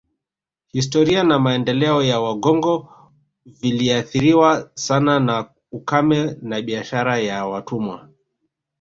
[0.73, 2.89] Historia na maendeleo ya Wagogo
[3.45, 8.07] viliathiriwa sana na ukame na biashara ya watumwa